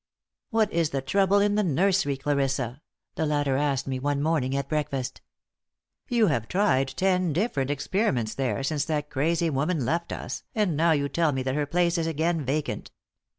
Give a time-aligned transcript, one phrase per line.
[0.49, 2.81] "What is the trouble in the nursery, Clarissa?"
[3.13, 5.21] the latter asked me one morning at breakfast.
[6.09, 10.93] "You have tried ten different experiments there since that crazy woman left us, and now
[10.93, 12.89] you tell me that her place is again vacant.